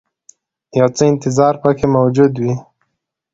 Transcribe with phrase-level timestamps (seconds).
[0.79, 2.53] یو څه انتظار پکې موجود وي.